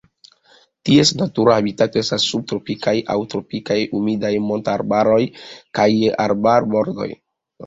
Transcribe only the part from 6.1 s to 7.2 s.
arbarbordoj.